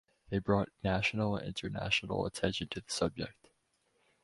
[0.31, 3.49] They brought national and international attention to the subject.